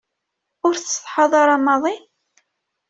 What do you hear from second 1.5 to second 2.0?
maḍi?